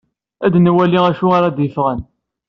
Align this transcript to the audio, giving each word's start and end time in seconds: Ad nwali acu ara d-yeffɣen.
Ad 0.45 0.53
nwali 0.57 0.99
acu 1.09 1.27
ara 1.37 1.49
d-yeffɣen. 1.57 2.01